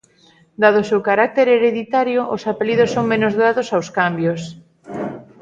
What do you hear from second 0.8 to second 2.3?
o seu carácter hereditario,